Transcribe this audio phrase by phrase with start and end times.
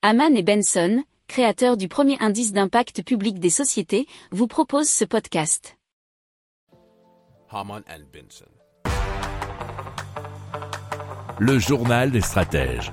[0.00, 5.76] Haman et Benson, créateurs du premier indice d'impact public des sociétés, vous proposent ce podcast.
[7.50, 8.44] Haman and Benson.
[11.40, 12.92] Le journal des stratèges.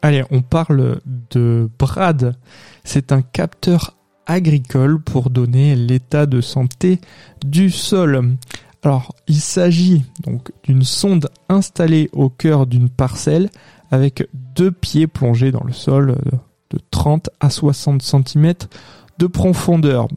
[0.00, 2.34] Allez, on parle de Brad.
[2.82, 6.98] C'est un capteur agricole pour donner l'état de santé
[7.44, 8.36] du sol.
[8.82, 13.50] Alors, il s'agit donc d'une sonde installée au cœur d'une parcelle
[13.90, 16.36] avec deux pieds plongés dans le sol euh,
[16.70, 18.54] de 30 à 60 cm
[19.18, 20.08] de profondeur.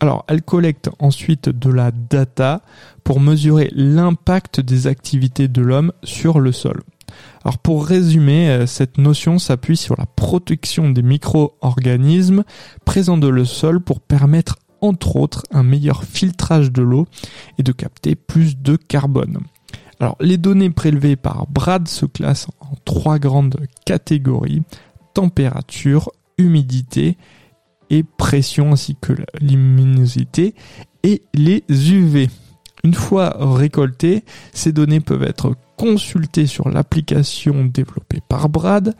[0.00, 2.62] Alors, elle collecte ensuite de la data
[3.04, 6.82] pour mesurer l'impact des activités de l'homme sur le sol.
[7.44, 12.44] Alors pour résumer, euh, cette notion s'appuie sur la protection des micro-organismes
[12.84, 17.06] présents dans le sol pour permettre entre autres un meilleur filtrage de l'eau
[17.58, 19.38] et de capter plus de carbone.
[20.02, 24.62] Alors les données prélevées par Brad se classent en trois grandes catégories
[25.14, 27.16] température, humidité
[27.88, 30.56] et pression ainsi que luminosité
[31.04, 32.28] et les UV.
[32.82, 38.96] Une fois récoltées, ces données peuvent être consultées sur l'application développée par Brad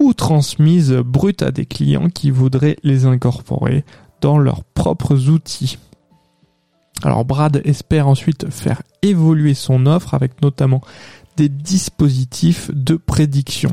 [0.00, 3.84] ou transmises brutes à des clients qui voudraient les incorporer
[4.20, 5.78] dans leurs propres outils.
[7.02, 10.82] Alors Brad espère ensuite faire évoluer son offre avec notamment
[11.36, 13.70] des dispositifs de prédiction.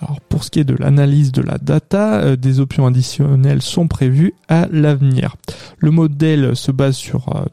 [0.00, 3.88] Alors pour ce qui est de l'analyse de la data, euh, des options additionnelles sont
[3.88, 5.36] prévues à l'avenir.
[5.78, 7.44] Le modèle se base sur euh,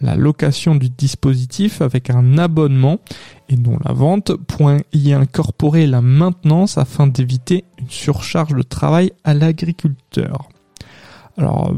[0.00, 2.98] la location du dispositif avec un abonnement
[3.48, 9.12] et non la vente, point y incorporer la maintenance afin d'éviter une surcharge de travail
[9.24, 10.48] à l'agriculteur.
[11.38, 11.72] Alors,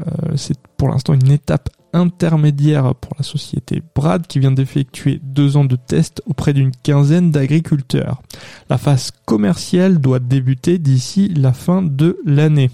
[0.00, 0.04] euh,
[0.36, 5.64] c'est pour l'instant une étape intermédiaire pour la société Brad qui vient d'effectuer deux ans
[5.64, 8.22] de tests auprès d'une quinzaine d'agriculteurs.
[8.70, 12.70] La phase commerciale doit débuter d'ici la fin de l'année.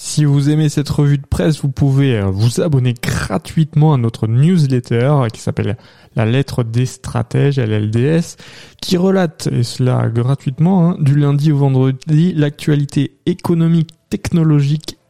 [0.00, 4.28] Si vous aimez cette revue de presse, vous pouvez euh, vous abonner gratuitement à notre
[4.28, 5.76] newsletter qui s'appelle
[6.14, 8.36] La lettre des stratèges, LLDS,
[8.80, 14.97] qui relate, et cela gratuitement, hein, du lundi au vendredi, l'actualité économique, technologique,